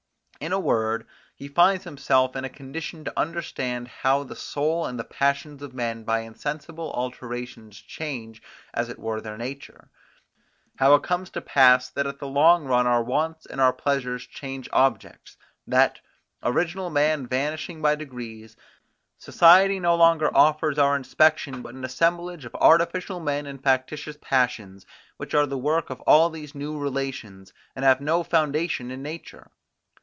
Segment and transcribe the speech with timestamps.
[0.39, 1.05] In a word,
[1.35, 5.61] he will find himself in a condition to understand how the soul and the passions
[5.61, 8.41] of men by insensible alterations change
[8.73, 9.91] as it were their nature;
[10.77, 14.25] how it comes to pass, that at the long run our wants and our pleasures
[14.25, 15.37] change objects;
[15.67, 15.99] that,
[16.41, 18.57] original man vanishing by degrees,
[19.19, 24.17] society no longer offers to our inspection but an assemblage of artificial men and factitious
[24.19, 24.87] passions,
[25.17, 29.51] which are the work of all these new relations, and have no foundation in nature.